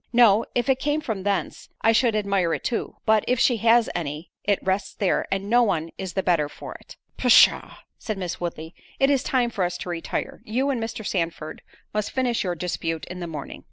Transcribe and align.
"No, 0.13 0.45
if 0.55 0.67
it 0.67 0.79
came 0.79 0.99
from 0.99 1.21
thence, 1.21 1.69
I 1.81 1.91
should 1.91 2.15
admire 2.15 2.55
it 2.55 2.63
too; 2.63 2.95
but, 3.05 3.23
if 3.27 3.39
she 3.39 3.57
has 3.57 3.87
any, 3.93 4.31
it 4.43 4.57
rests 4.63 4.95
there, 4.95 5.27
and 5.31 5.47
no 5.47 5.61
one 5.61 5.91
is 5.99 6.13
the 6.13 6.23
better 6.23 6.49
for 6.49 6.73
it." 6.73 6.97
"Pshaw!" 7.17 7.75
said 7.99 8.17
Miss 8.17 8.39
Woodley, 8.41 8.73
"it 8.97 9.11
is 9.11 9.21
time 9.21 9.51
for 9.51 9.63
us 9.63 9.77
to 9.77 9.89
retire; 9.89 10.41
you 10.43 10.71
and 10.71 10.81
Mr. 10.81 11.05
Sandford 11.05 11.61
must 11.93 12.09
finish 12.09 12.43
your 12.43 12.55
dispute 12.55 13.05
in 13.11 13.19
the 13.19 13.27
morning." 13.27 13.59